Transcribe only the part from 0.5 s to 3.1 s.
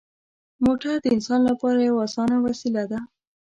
موټر د انسان لپاره یوه اسانه وسیله ده.